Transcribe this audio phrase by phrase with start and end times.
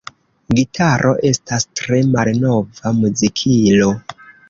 [0.59, 3.97] Gitaro estas tre malnova muzikilo.